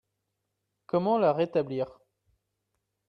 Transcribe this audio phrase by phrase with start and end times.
[0.87, 1.85] Comment la rétablir?